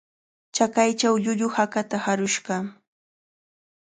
[0.55, 2.55] Chakaychaw llullu hakata harushqa